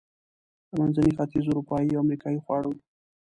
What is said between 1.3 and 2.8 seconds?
اروپایي او امریکایي خواړه و.